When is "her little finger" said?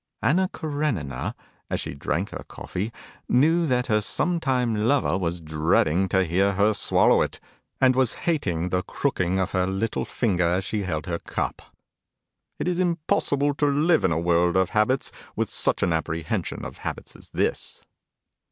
9.51-10.47